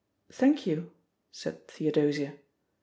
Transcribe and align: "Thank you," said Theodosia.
"Thank 0.31 0.65
you," 0.65 0.93
said 1.31 1.67
Theodosia. 1.67 2.33